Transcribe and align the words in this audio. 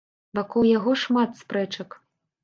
Вакол 0.37 0.63
яго 0.77 0.95
шмат 1.01 1.35
спрэчак. 1.41 1.89